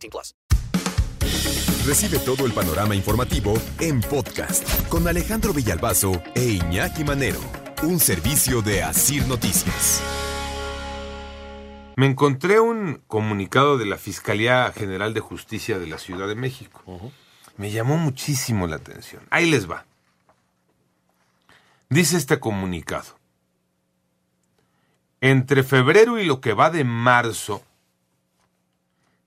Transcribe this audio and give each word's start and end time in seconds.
18 0.00 0.10
plus. 0.10 0.34
Recibe 1.86 2.18
todo 2.18 2.46
el 2.46 2.52
panorama 2.52 2.94
informativo 2.94 3.54
en 3.80 4.00
podcast 4.00 4.88
con 4.88 5.08
Alejandro 5.08 5.52
Villalbazo 5.52 6.22
e 6.34 6.44
Iñaki 6.44 7.04
Manero, 7.04 7.40
un 7.82 7.98
servicio 7.98 8.62
de 8.62 8.82
Asir 8.82 9.26
Noticias. 9.26 10.02
Me 11.96 12.06
encontré 12.06 12.60
un 12.60 13.02
comunicado 13.06 13.76
de 13.76 13.86
la 13.86 13.98
Fiscalía 13.98 14.72
General 14.72 15.12
de 15.14 15.20
Justicia 15.20 15.78
de 15.78 15.86
la 15.86 15.98
Ciudad 15.98 16.28
de 16.28 16.34
México. 16.34 16.82
Me 17.56 17.70
llamó 17.70 17.96
muchísimo 17.96 18.66
la 18.66 18.76
atención. 18.76 19.22
Ahí 19.30 19.50
les 19.50 19.70
va. 19.70 19.84
Dice 21.88 22.16
este 22.16 22.38
comunicado. 22.40 23.18
Entre 25.20 25.62
febrero 25.62 26.18
y 26.18 26.24
lo 26.24 26.40
que 26.40 26.54
va 26.54 26.70
de 26.70 26.84
marzo, 26.84 27.62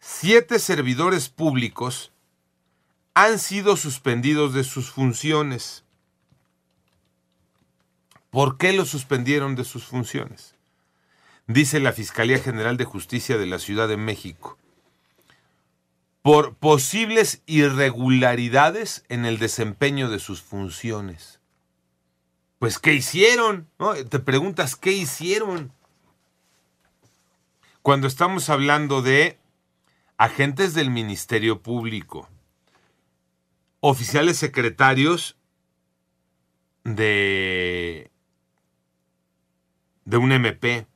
siete 0.05 0.59
servidores 0.59 1.29
públicos 1.29 2.11
han 3.13 3.39
sido 3.39 3.77
suspendidos 3.77 4.53
de 4.53 4.65
sus 4.65 4.91
funciones. 4.91 5.85
¿Por 8.29 8.57
qué 8.57 8.73
los 8.73 8.89
suspendieron 8.89 9.55
de 9.55 9.63
sus 9.63 9.85
funciones? 9.85 10.55
Dice 11.47 11.79
la 11.79 11.93
Fiscalía 11.93 12.39
General 12.39 12.75
de 12.75 12.83
Justicia 12.83 13.37
de 13.37 13.45
la 13.45 13.59
Ciudad 13.59 13.87
de 13.87 13.95
México. 13.95 14.57
Por 16.21 16.53
posibles 16.55 17.41
irregularidades 17.45 19.05
en 19.07 19.25
el 19.25 19.39
desempeño 19.39 20.09
de 20.09 20.19
sus 20.19 20.41
funciones. 20.41 21.39
Pues, 22.59 22.77
¿qué 22.77 22.93
hicieron? 22.93 23.69
¿No? 23.79 23.93
Te 23.93 24.19
preguntas, 24.19 24.75
¿qué 24.75 24.91
hicieron? 24.91 25.71
Cuando 27.81 28.07
estamos 28.07 28.49
hablando 28.49 29.01
de 29.01 29.37
agentes 30.17 30.73
del 30.73 30.89
Ministerio 30.89 31.61
Público, 31.61 32.29
oficiales 33.79 34.37
secretarios 34.37 35.37
de, 36.83 38.11
de 40.05 40.17
un 40.17 40.31
MP, 40.31 40.87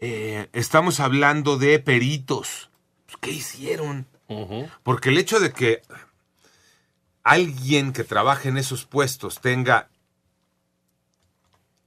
eh, 0.00 0.48
estamos 0.52 1.00
hablando 1.00 1.58
de 1.58 1.78
peritos. 1.78 2.70
Pues, 3.06 3.16
¿Qué 3.20 3.30
hicieron? 3.30 4.06
Porque 4.82 5.08
el 5.08 5.18
hecho 5.18 5.40
de 5.40 5.52
que 5.52 5.82
alguien 7.22 7.92
que 7.92 8.04
trabaje 8.04 8.50
en 8.50 8.58
esos 8.58 8.84
puestos 8.84 9.40
tenga 9.40 9.88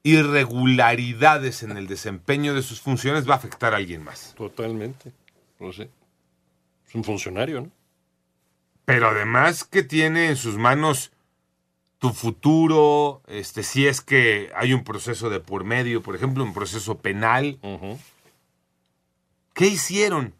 irregularidades 0.04 1.62
en 1.64 1.78
el 1.78 1.88
desempeño 1.88 2.56
de 2.56 2.64
sus 2.64 2.82
funciones 2.82 3.30
va 3.30 3.36
a 3.36 3.38
afectar 3.38 3.74
a 3.74 3.78
alguien 3.78 4.04
más. 4.04 4.34
Totalmente. 4.36 5.12
No 5.60 5.72
sé. 5.72 5.90
Es 6.92 6.95
un 6.95 7.06
funcionario, 7.06 7.61
¿no? 7.61 7.72
Pero 8.84 9.08
además 9.08 9.64
que 9.64 9.81
tiene 9.81 10.28
en 10.28 10.36
sus 10.36 10.58
manos 10.58 11.14
tu 12.00 12.11
futuro, 12.11 13.22
este, 13.28 13.64
si 13.64 13.88
es 13.88 14.02
que 14.02 14.52
hay 14.58 14.73
un 14.73 14.84
proceso 14.84 15.30
de 15.30 15.40
por 15.40 15.63
medio, 15.63 16.03
por 16.03 16.18
ejemplo, 16.18 16.44
un 16.44 16.53
proceso 16.53 16.97
penal. 16.97 17.57
¿Qué 19.53 19.68
hicieron? 19.68 20.34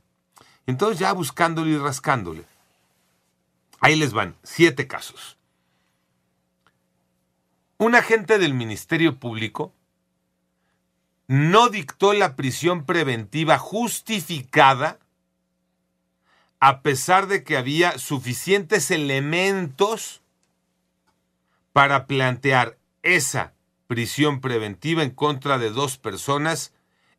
Entonces 0.67 1.00
ya 1.00 1.13
buscándole 1.13 1.72
y 1.72 1.78
rascándole. 1.78 2.44
Ahí 3.79 3.95
les 3.95 4.11
van, 4.11 4.35
siete 4.44 4.88
casos. 4.88 5.38
Un 7.78 7.95
agente 7.95 8.40
del 8.40 8.53
Ministerio 8.53 9.19
Público 9.19 9.73
no 11.28 11.69
dictó 11.69 12.11
la 12.11 12.35
prisión 12.35 12.85
preventiva 12.85 13.57
justificada 13.57 15.00
a 16.61 16.83
pesar 16.83 17.27
de 17.27 17.44
que 17.44 17.57
había 17.57 17.97
suficientes 17.97 18.91
elementos 18.91 20.22
para 21.73 22.05
plantear 22.05 22.77
esa 23.01 23.53
prisión 23.88 24.41
preventiva 24.41 25.01
en 25.01 25.09
contra 25.09 25.57
de 25.57 25.72
dos 25.72 25.97
personas 25.97 26.72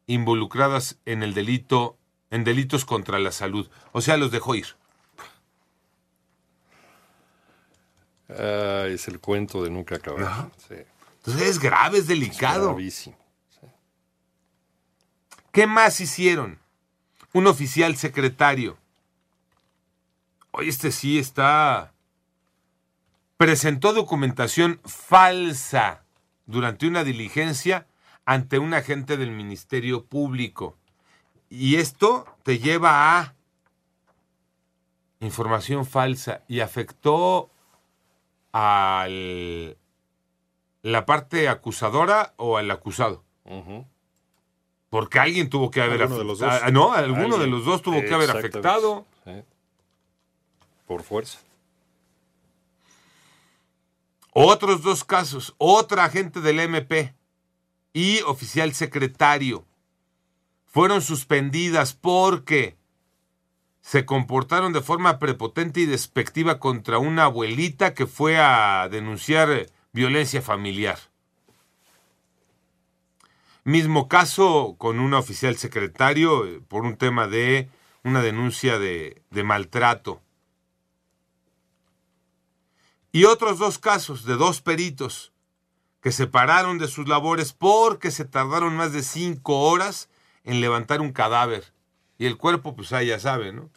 involucradas 0.07 0.99
en 1.05 1.25
el 1.25 1.35
delito 1.35 1.99
en 2.31 2.45
delitos 2.45 2.85
contra 2.87 3.19
la 3.19 3.33
salud. 3.33 3.69
O 3.91 4.01
sea, 4.01 4.17
los 4.17 4.31
dejó 4.31 4.55
ir. 4.55 4.69
Ah, 8.31 8.87
es 8.89 9.09
el 9.09 9.19
cuento 9.19 9.63
de 9.63 9.71
nunca 9.71 9.97
acabar. 9.97 10.51
Sí. 10.57 10.77
Entonces 11.17 11.49
es 11.49 11.59
grave, 11.59 11.99
es 11.99 12.07
delicado. 12.07 12.69
Gravísimo. 12.69 13.19
¿Qué 15.51 15.67
más 15.67 16.01
hicieron? 16.01 16.59
Un 17.35 17.49
oficial 17.49 17.97
secretario. 17.97 18.79
Oye, 20.53 20.69
este 20.69 20.93
sí 20.93 21.19
está... 21.19 21.93
Presentó 23.37 23.93
documentación 23.93 24.81
falsa 24.85 26.05
durante 26.47 26.87
una 26.87 27.03
diligencia 27.03 27.89
ante 28.25 28.59
un 28.61 28.73
agente 28.73 29.17
del 29.17 29.33
Ministerio 29.33 30.05
Público. 30.05 30.77
Y 31.51 31.77
esto 31.77 32.25
te 32.45 32.59
lleva 32.61 33.19
a 33.19 33.35
información 35.21 35.85
falsa 35.87 36.43
y 36.47 36.61
afectó 36.61 37.51
a 38.53 39.07
la 40.83 41.07
parte 41.07 41.49
acusadora 41.49 42.35
o 42.37 42.59
al 42.59 42.71
acusado. 42.71 43.25
Porque 44.89 45.19
alguien 45.19 45.49
tuvo 45.51 45.71
que 45.71 45.81
haber 45.83 46.03
afectado. 46.03 46.61
Ah, 46.65 46.71
No, 46.71 46.93
alguno 46.93 47.39
de 47.39 47.47
los 47.49 47.65
dos 47.65 47.83
tuvo 47.83 48.01
que 48.03 48.15
haber 48.15 48.31
afectado. 48.31 49.07
Sí. 49.25 49.33
Por 50.93 51.05
fuerza. 51.05 51.39
Otros 54.35 54.83
dos 54.83 55.05
casos, 55.05 55.55
otra 55.57 56.05
agente 56.05 56.43
del 56.43 56.61
MP 56.61 57.15
y 57.95 58.21
oficial 58.21 58.75
secretario 58.75 59.65
fueron 60.67 61.01
suspendidas 61.01 61.95
porque 61.95 62.77
se 63.81 64.05
comportaron 64.05 64.75
de 64.75 64.83
forma 64.83 65.19
prepotente 65.19 65.81
y 65.81 65.87
despectiva 65.87 66.59
contra 66.59 66.99
una 66.99 67.25
abuelita 67.25 67.95
que 67.95 68.07
fue 68.07 68.37
a 68.37 68.87
denunciar 68.91 69.71
violencia 69.95 70.43
familiar. 70.43 70.99
Mismo 73.65 74.09
caso 74.09 74.75
con 74.77 75.01
una 75.01 75.19
oficial 75.19 75.57
secretario 75.57 76.45
eh, 76.45 76.61
por 76.69 76.85
un 76.85 76.99
tema 76.99 77.29
de 77.29 77.71
una 78.05 78.21
denuncia 78.21 78.79
de, 78.79 79.23
de 79.31 79.43
maltrato. 79.43 80.21
Y 83.13 83.25
otros 83.25 83.59
dos 83.59 83.79
casos 83.79 84.25
de 84.25 84.37
dos 84.37 84.63
peritos 84.63 85.33
que 86.01 86.13
se 86.13 86.27
pararon 86.27 86.79
de 86.79 86.89
sus 86.89 87.07
labores 87.07 87.53
porque 87.53 88.11
se 88.11 88.25
tardaron 88.25 88.75
más 88.75 88.93
de 88.93 89.03
cinco 89.03 89.61
horas 89.61 90.09
en 90.45 90.61
levantar 90.61 91.01
un 91.01 91.13
cadáver. 91.13 91.73
Y 92.19 92.27
el 92.27 92.37
cuerpo, 92.37 92.75
pues 92.75 92.93
ahí 92.93 93.09
ya 93.09 93.21
sabe, 93.21 93.53
¿no? 93.53 93.71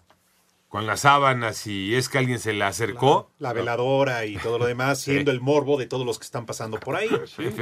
Con 0.69 0.88
las 0.88 1.01
sábanas 1.01 1.68
y 1.68 1.95
es 1.95 2.09
que 2.09 2.18
alguien 2.18 2.39
se 2.39 2.54
le 2.54 2.63
acercó. 2.63 3.31
La 3.38 3.54
veladora 3.54 4.25
y 4.25 4.38
todo 4.38 4.57
lo 4.57 4.65
demás, 4.65 5.00
siendo 5.01 5.31
el 5.31 5.39
morbo 5.39 5.77
de 5.77 5.86
todos 5.86 6.06
los 6.06 6.18
que 6.18 6.25
están 6.25 6.45
pasando 6.45 6.80
por 6.80 6.95
ahí. 6.95 7.09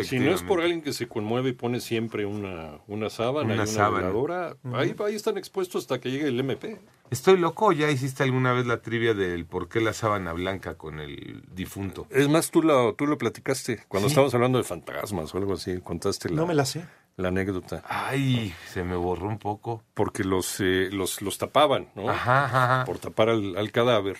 Si 0.03 0.19
no 0.19 0.31
es 0.31 0.41
por 0.43 0.61
alguien 0.61 0.81
que 0.81 0.93
se 0.93 1.07
conmueve 1.07 1.49
y 1.49 1.53
pone 1.53 1.79
siempre 1.79 2.25
una, 2.25 2.79
una 2.87 3.09
sábana 3.09 3.45
Una 3.45 3.55
y 3.55 3.57
una 3.57 3.67
sábana. 3.67 3.97
veladora, 4.07 4.57
ahí, 4.73 4.95
ahí 5.05 5.15
están 5.15 5.37
expuestos 5.37 5.83
hasta 5.83 5.99
que 5.99 6.11
llegue 6.11 6.27
el 6.27 6.39
MP. 6.39 6.79
¿Estoy 7.09 7.37
loco 7.37 7.67
o 7.67 7.71
ya 7.71 7.91
hiciste 7.91 8.23
alguna 8.23 8.53
vez 8.53 8.65
la 8.65 8.81
trivia 8.81 9.13
del 9.13 9.45
por 9.45 9.69
qué 9.69 9.79
la 9.81 9.93
sábana 9.93 10.33
blanca 10.33 10.75
con 10.75 10.99
el 10.99 11.43
difunto? 11.53 12.07
Es 12.09 12.27
más, 12.27 12.49
tú 12.49 12.63
lo, 12.63 12.95
tú 12.95 13.05
lo 13.05 13.17
platicaste 13.19 13.83
cuando 13.87 14.09
Sí. 14.09 14.13
estábamos 14.13 14.33
hablando 14.33 14.57
de 14.57 14.63
fantasmas 14.63 15.33
o 15.33 15.37
algo 15.37 15.53
así, 15.53 15.79
contaste 15.81 16.29
la, 16.29 16.35
No 16.37 16.47
me 16.47 16.55
la 16.55 16.65
sé. 16.65 16.85
la 17.17 17.27
anécdota. 17.27 17.83
Ay, 17.87 18.53
se 18.71 18.83
me 18.83 18.95
borró 18.95 19.27
un 19.27 19.37
poco. 19.37 19.83
Porque 19.93 20.23
los, 20.23 20.59
eh, 20.59 20.89
los, 20.91 21.21
los 21.21 21.37
tapaban, 21.37 21.89
¿no? 21.93 22.09
Ajá, 22.09 22.45
ajá, 22.45 22.63
ajá. 22.79 22.85
Por 22.85 22.97
tapar 22.97 23.29
al, 23.29 23.57
al 23.57 23.71
cadáver. 23.71 24.17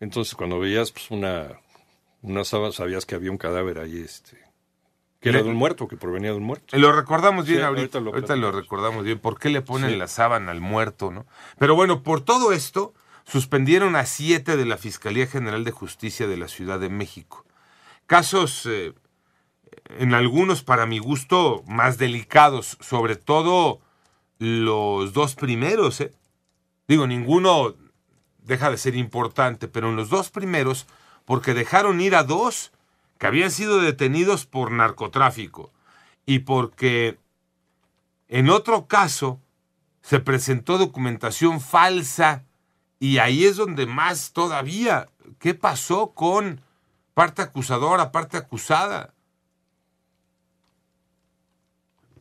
Entonces, 0.00 0.34
cuando 0.34 0.58
veías 0.58 0.90
pues, 0.90 1.10
una, 1.10 1.48
una 2.22 2.44
sábana, 2.44 2.72
sabías 2.72 3.04
que 3.04 3.14
había 3.14 3.30
un 3.30 3.38
cadáver 3.38 3.78
ahí 3.78 3.98
este, 4.00 4.38
Que 5.24 5.30
era 5.30 5.42
de 5.42 5.48
un 5.48 5.56
muerto, 5.56 5.88
que 5.88 5.96
provenía 5.96 6.30
de 6.30 6.36
un 6.36 6.44
muerto. 6.44 6.76
Lo 6.78 6.92
recordamos 6.92 7.46
bien 7.46 7.58
Sí, 7.58 7.64
ahorita. 7.64 7.98
ahorita 7.98 8.00
lo 8.00 8.10
Ahorita 8.10 8.36
lo, 8.36 8.40
platicamos. 8.42 8.62
recordamos 8.64 9.04
bien. 9.04 9.18
¿Por 9.18 9.38
qué 9.38 9.48
le 9.50 9.60
ponen 9.62 9.90
Sí. 9.90 9.96
la 9.96 10.06
sábana 10.06 10.52
al 10.52 10.60
muerto, 10.60 11.10
no? 11.10 11.26
Pero 11.58 11.74
bueno, 11.74 12.02
por 12.02 12.20
todo 12.20 12.52
esto, 12.52 12.94
suspendieron 13.24 13.96
a 13.96 14.04
siete 14.06 14.56
de 14.56 14.64
la 14.66 14.76
Fiscalía 14.76 15.26
General 15.26 15.64
de 15.64 15.70
Justicia 15.72 16.26
de 16.26 16.36
la 16.36 16.46
Ciudad 16.48 16.78
de 16.78 16.90
México. 16.90 17.44
Casos, 18.06 18.66
eh, 18.66 18.92
en 19.98 20.14
algunos, 20.14 20.62
para 20.62 20.86
mi 20.86 20.98
gusto, 20.98 21.62
más 21.66 21.98
delicados, 21.98 22.76
sobre 22.80 23.16
todo 23.16 23.80
los 24.38 25.12
dos 25.12 25.34
primeros, 25.34 26.00
¿eh? 26.00 26.12
Digo, 26.86 27.06
ninguno 27.06 27.74
deja 28.42 28.70
de 28.70 28.76
ser 28.76 28.94
importante, 28.94 29.68
pero 29.68 29.88
en 29.88 29.96
los 29.96 30.10
dos 30.10 30.28
primeros, 30.30 30.86
porque 31.24 31.54
dejaron 31.54 32.00
ir 32.02 32.14
a 32.14 32.24
dos 32.24 32.72
que 33.18 33.26
habían 33.26 33.50
sido 33.50 33.80
detenidos 33.80 34.46
por 34.46 34.70
narcotráfico 34.70 35.72
y 36.26 36.40
porque 36.40 37.18
en 38.28 38.50
otro 38.50 38.86
caso 38.86 39.40
se 40.02 40.20
presentó 40.20 40.78
documentación 40.78 41.60
falsa 41.60 42.44
y 42.98 43.18
ahí 43.18 43.44
es 43.44 43.56
donde 43.56 43.86
más 43.86 44.32
todavía, 44.32 45.08
¿qué 45.38 45.54
pasó 45.54 46.12
con 46.12 46.60
parte 47.14 47.42
acusadora, 47.42 48.12
parte 48.12 48.36
acusada? 48.36 49.14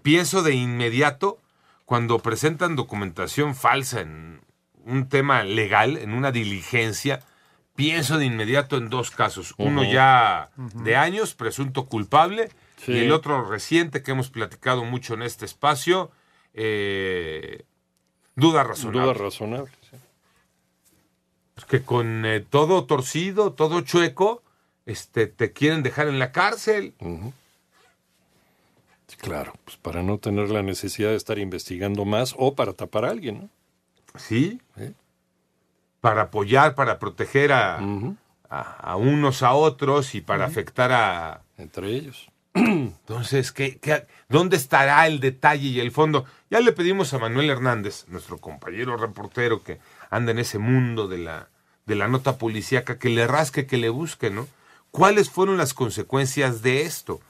Pienso 0.02 0.44
de 0.44 0.54
inmediato 0.54 1.40
cuando 1.86 2.20
presentan 2.20 2.76
documentación 2.76 3.56
falsa 3.56 4.02
en 4.02 4.42
un 4.86 5.08
tema 5.08 5.44
legal, 5.44 5.98
en 5.98 6.14
una 6.14 6.32
diligencia, 6.32 7.22
pienso 7.76 8.18
de 8.18 8.26
inmediato 8.26 8.78
en 8.78 8.90
dos 8.90 9.12
casos. 9.12 9.54
Uno 9.58 9.84
ya 9.84 10.50
de 10.58 10.96
años, 10.96 11.34
presunto 11.36 11.86
culpable, 11.86 12.50
Sí. 12.78 12.92
y 12.92 12.98
el 13.00 13.12
otro 13.14 13.46
reciente 13.50 14.04
que 14.04 14.12
hemos 14.12 14.30
platicado 14.30 14.84
mucho 14.84 15.14
en 15.14 15.22
este 15.22 15.46
espacio, 15.46 16.12
eh, 16.54 17.64
duda 18.36 18.64
razonable. 18.64 19.02
Duda 19.02 19.14
razonable. 19.14 19.72
sí. 19.90 19.98
que 21.70 21.84
con 21.84 22.26
eh, 22.26 22.42
todo 22.42 22.86
torcido, 22.86 23.54
todo 23.54 23.82
chueco, 23.82 24.44
este, 24.86 25.28
te 25.28 25.54
quieren 25.54 25.82
dejar 25.82 26.08
en 26.08 26.20
la 26.20 26.32
cárcel. 26.34 26.94
Claro, 29.18 29.54
pues 29.64 29.78
para 29.78 30.04
no 30.04 30.18
tener 30.18 30.50
la 30.50 30.64
necesidad 30.64 31.10
de 31.12 31.16
estar 31.16 31.38
investigando 31.40 32.04
más 32.06 32.34
o 32.38 32.56
para 32.56 32.74
tapar 32.74 33.06
a 33.06 33.12
alguien, 33.12 33.40
¿no? 33.44 33.50
¿Sí? 34.20 34.60
Sí. 34.78 34.94
Para 36.04 36.24
apoyar, 36.24 36.76
para 36.76 37.00
proteger 37.00 37.54
a, 37.54 37.80
a 38.50 38.96
unos 38.98 39.42
a 39.42 39.54
otros 39.54 40.16
y 40.16 40.20
para 40.22 40.44
afectar 40.46 40.92
a... 40.92 41.44
Entre 41.58 41.88
ellos. 41.96 42.30
Entonces, 42.54 43.54
¿qué, 43.54 43.78
qué- 43.80 44.06
dónde 44.28 44.58
estará 44.58 45.08
el 45.08 45.22
detalle 45.22 45.70
y 45.70 45.80
el 45.80 45.92
fondo? 45.94 46.26
Ya 46.52 46.60
le 46.60 46.74
pedimos 46.74 47.14
a 47.14 47.20
Manuel 47.20 47.50
Hernández, 47.50 48.04
nuestro 48.10 48.38
compañero 48.40 48.98
reportero 48.98 49.64
que 49.64 49.80
anda 50.10 50.34
en 50.34 50.40
ese 50.40 50.58
mundo 50.60 51.08
de 51.08 51.20
la, 51.20 51.48
de 51.86 51.96
la 51.96 52.10
nota 52.10 52.38
policíaca, 52.38 53.00
que 53.00 53.08
le 53.10 53.26
rasque, 53.26 53.66
que 53.66 53.78
le 53.78 53.88
busque, 53.90 54.30
¿no? 54.30 54.46
¿Cuáles 54.92 55.30
fueron 55.30 55.56
las 55.58 55.74
consecuencias 55.74 56.62
de 56.62 56.82
esto? 56.82 57.22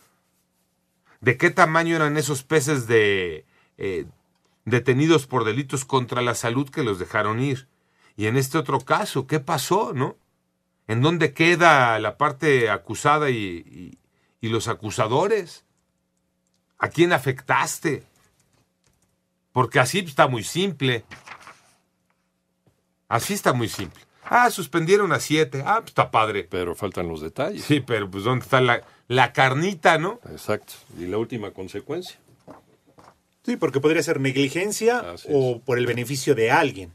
¿De 1.21 1.37
qué 1.37 1.51
tamaño 1.51 1.95
eran 1.95 2.17
esos 2.17 2.41
peces 2.43 2.87
de 2.87 3.45
eh, 3.77 4.05
detenidos 4.65 5.27
por 5.27 5.45
delitos 5.45 5.85
contra 5.85 6.23
la 6.23 6.33
salud 6.33 6.69
que 6.69 6.83
los 6.83 6.97
dejaron 6.97 7.39
ir? 7.39 7.67
Y 8.15 8.27
en 8.27 8.37
este 8.37 8.57
otro 8.57 8.79
caso, 8.79 9.25
¿qué 9.27 9.39
pasó, 9.39 9.93
no? 9.93 10.15
¿En 10.87 11.01
dónde 11.01 11.33
queda 11.33 11.97
la 11.99 12.17
parte 12.17 12.69
acusada 12.69 13.29
y, 13.29 13.35
y- 13.37 13.97
y 14.41 14.49
los 14.49 14.67
acusadores? 14.67 15.63
¿A 16.77 16.89
quién 16.89 17.13
afectaste? 17.13 18.03
Porque 19.53 19.79
así 19.79 19.99
está 19.99 20.27
muy 20.27 20.43
simple. 20.43 21.05
Así 23.07 23.33
está 23.33 23.53
muy 23.53 23.69
simple. 23.69 24.01
Ah, 24.25 24.49
suspendieron 24.49 25.11
a 25.11 25.19
siete. 25.19 25.63
Ah, 25.65 25.75
pues 25.79 25.89
está 25.89 26.09
padre. 26.11 26.47
Pero 26.49 26.75
faltan 26.75 27.07
los 27.07 27.21
detalles. 27.21 27.63
Sí, 27.63 27.79
pero 27.79 28.09
pues 28.09 28.23
¿dónde 28.23 28.43
está 28.43 28.61
la, 28.61 28.81
la 29.07 29.31
carnita, 29.33 29.97
no? 29.97 30.19
Exacto. 30.31 30.73
Y 30.97 31.05
la 31.05 31.17
última 31.17 31.51
consecuencia. 31.51 32.17
Sí, 33.45 33.57
porque 33.57 33.79
podría 33.81 34.01
ser 34.03 34.19
negligencia 34.21 34.99
Así 35.13 35.27
o 35.31 35.59
por 35.59 35.77
el 35.77 35.85
beneficio 35.85 36.33
de 36.33 36.49
alguien. 36.51 36.91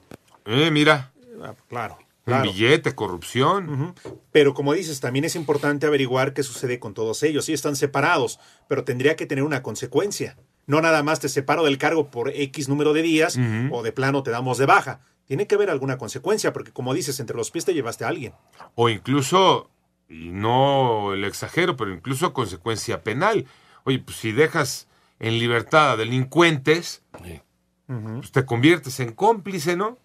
Eh, 0.48 0.70
mira, 0.70 1.12
Ah, 1.42 1.54
claro, 1.68 1.98
un 1.98 2.04
claro. 2.24 2.42
billete, 2.50 2.94
corrupción. 2.96 3.94
Pero 4.32 4.54
como 4.54 4.72
dices, 4.72 4.98
también 4.98 5.24
es 5.24 5.36
importante 5.36 5.86
averiguar 5.86 6.32
qué 6.34 6.42
sucede 6.42 6.80
con 6.80 6.92
todos 6.94 7.22
ellos. 7.22 7.44
Sí, 7.44 7.52
están 7.52 7.76
separados, 7.76 8.40
pero 8.66 8.82
tendría 8.82 9.14
que 9.14 9.26
tener 9.26 9.44
una 9.44 9.62
consecuencia. 9.62 10.36
No 10.66 10.80
nada 10.80 11.02
más 11.04 11.20
te 11.20 11.28
separo 11.28 11.64
del 11.64 11.78
cargo 11.78 12.10
por 12.10 12.30
X 12.30 12.68
número 12.68 12.92
de 12.92 13.02
días 13.02 13.38
o 13.70 13.82
de 13.82 13.92
plano 13.92 14.22
te 14.24 14.30
damos 14.32 14.58
de 14.58 14.66
baja. 14.66 15.00
Tiene 15.26 15.46
que 15.46 15.54
haber 15.54 15.70
alguna 15.70 15.96
consecuencia, 15.98 16.52
porque 16.52 16.72
como 16.72 16.92
dices, 16.92 17.20
entre 17.20 17.36
los 17.36 17.50
pies 17.50 17.64
te 17.64 17.72
llevaste 17.74 18.04
a 18.04 18.08
alguien. 18.08 18.32
O 18.74 18.88
incluso, 18.88 19.70
y 20.08 20.30
no 20.30 21.14
le 21.14 21.26
exagero, 21.28 21.76
pero 21.76 21.92
incluso 21.94 22.32
consecuencia 22.32 23.02
penal. 23.04 23.46
Oye, 23.84 23.98
pues 24.00 24.16
si 24.16 24.32
dejas 24.32 24.88
en 25.20 25.38
libertad 25.38 25.92
a 25.92 25.96
delincuentes, 25.96 27.02
Sí. 27.24 27.40
pues 27.86 28.32
te 28.32 28.44
conviertes 28.44 28.98
en 29.00 29.12
cómplice, 29.12 29.76
¿no? 29.76 29.98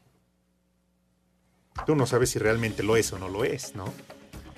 Tú 1.86 1.96
no 1.96 2.06
sabes 2.06 2.30
si 2.32 2.40
realmente 2.40 2.84
lo 2.84 2.96
es 2.96 3.12
o 3.14 3.20
no 3.20 3.30
lo 3.30 3.44
es, 3.44 3.76
¿no? 3.76 3.94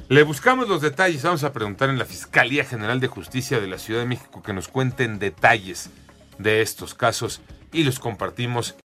Le 0.07 0.21
buscamos 0.21 0.67
los 0.67 0.81
detalles. 0.81 1.23
Vamos 1.23 1.43
a 1.43 1.51
preguntar 1.51 1.89
en 1.89 1.97
la 1.97 2.05
Fiscalía 2.05 2.63
General 2.63 2.99
de 2.99 3.07
Justicia 3.07 3.59
de 3.59 3.67
la 3.67 3.79
Ciudad 3.79 4.01
de 4.01 4.05
México 4.05 4.43
que 4.43 4.53
nos 4.53 4.67
cuenten 4.67 5.17
detalles 5.17 5.89
de 6.37 6.61
estos 6.61 6.93
casos 6.93 7.41
y 7.71 7.83
los 7.83 7.99
compartimos 7.99 8.75